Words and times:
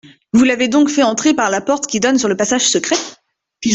Vous 0.33 0.43
l’avez 0.43 0.67
donc 0.67 0.89
fait 0.89 1.03
entrer 1.03 1.35
parla 1.35 1.61
porte 1.61 1.85
qui 1.85 1.99
donne 1.99 2.17
sur 2.17 2.27
le 2.27 2.35
passage 2.35 2.65
secret? 2.67 2.95